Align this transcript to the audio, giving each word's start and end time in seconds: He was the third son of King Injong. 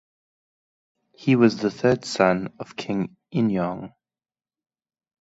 He 1.13 1.35
was 1.35 1.57
the 1.57 1.69
third 1.69 2.05
son 2.05 2.55
of 2.57 2.75
King 2.75 3.17
Injong. 3.31 3.93